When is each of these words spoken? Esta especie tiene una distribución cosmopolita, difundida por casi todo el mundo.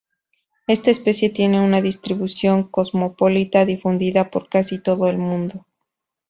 Esta 0.65 0.89
especie 0.89 1.29
tiene 1.29 1.61
una 1.63 1.79
distribución 1.79 2.63
cosmopolita, 2.63 3.65
difundida 3.65 4.31
por 4.31 4.49
casi 4.49 4.81
todo 4.81 5.07
el 5.11 5.19
mundo. 5.19 5.67